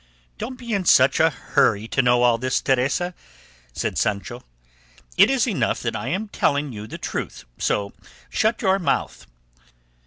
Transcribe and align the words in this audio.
"Don't 0.39 0.57
be 0.57 0.73
in 0.73 0.83
such 0.85 1.19
a 1.19 1.29
hurry 1.29 1.87
to 1.89 2.01
know 2.01 2.23
all 2.23 2.39
this, 2.39 2.59
Teresa," 2.59 3.13
said 3.71 3.99
Sancho; 3.99 4.41
"it 5.15 5.29
is 5.29 5.47
enough 5.47 5.79
that 5.83 5.95
I 5.95 6.07
am 6.07 6.27
telling 6.27 6.73
you 6.73 6.87
the 6.87 6.97
truth, 6.97 7.45
so 7.59 7.93
shut 8.27 8.63
your 8.63 8.79
mouth. 8.79 9.27